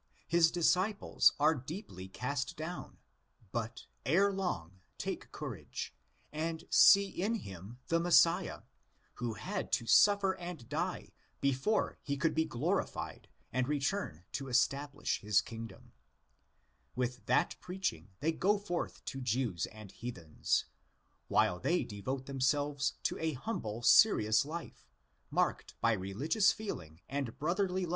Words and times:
"'His 0.37 0.49
disciples 0.49 1.33
are 1.39 1.53
deeply 1.53 2.07
cast 2.07 2.57
down, 2.57 2.97
but 3.51 3.85
ere 4.03 4.33
long 4.33 4.79
take 4.97 5.31
courage, 5.31 5.93
and 6.31 6.63
see 6.71 7.07
in 7.07 7.35
him 7.35 7.77
the 7.89 7.99
Messiah, 7.99 8.63
who 9.17 9.35
had 9.35 9.71
to 9.73 9.85
suffer 9.85 10.35
and 10.37 10.67
die 10.67 11.09
before 11.39 11.99
he 12.01 12.17
could 12.17 12.33
be 12.33 12.45
glorified 12.45 13.27
and 13.53 13.67
return 13.67 14.23
to 14.31 14.47
establish 14.47 15.21
his 15.21 15.39
kingdom. 15.39 15.93
''With 16.97 17.27
that 17.27 17.55
preaching 17.61 18.09
they 18.21 18.31
go 18.31 18.57
forth 18.57 19.05
to 19.05 19.21
Jews 19.21 19.67
and 19.67 19.91
heathens; 19.91 20.65
while 21.27 21.59
they 21.59 21.83
devote 21.83 22.25
themselves 22.25 22.95
to 23.03 23.19
a 23.19 23.33
humble, 23.33 23.83
serious 23.83 24.45
life, 24.45 24.89
marked 25.29 25.79
by 25.79 25.91
religious 25.91 26.51
feeling 26.51 27.01
and 27.07 27.37
brotherly 27.37 27.37
1 27.37 27.37
The 27.37 27.37
paragraphs 27.37 27.37
in 27.37 27.37
inverted 27.37 27.39
commas 27.39 27.39
are 27.39 27.65
translated 27.67 27.77
in 27.77 27.85
full. 27.85 27.89